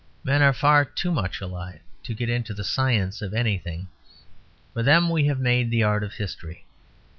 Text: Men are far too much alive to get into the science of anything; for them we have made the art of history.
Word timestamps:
Men 0.23 0.41
are 0.41 0.51
far 0.51 0.83
too 0.83 1.11
much 1.11 1.41
alive 1.41 1.79
to 2.05 2.15
get 2.15 2.27
into 2.27 2.55
the 2.55 2.63
science 2.63 3.21
of 3.21 3.35
anything; 3.35 3.87
for 4.73 4.81
them 4.81 5.11
we 5.11 5.25
have 5.25 5.39
made 5.39 5.69
the 5.69 5.83
art 5.83 6.03
of 6.03 6.13
history. 6.13 6.65